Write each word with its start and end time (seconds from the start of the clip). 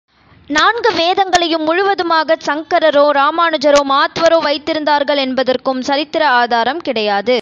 நான்கு 0.49 0.89
வேதங்களையும் 0.93 1.65
முழுவதுமாகச் 1.67 2.45
சங்கரரோ, 2.45 3.03
இராமானுஜரோ, 3.09 3.81
மாத்வரோ 3.83 4.39
வைத்திருந்தார்களென்பதற்கும் 4.41 5.79
சரித்திர 5.79 6.23
ஆதாரம் 6.41 6.81
கிடையாது. 6.81 7.29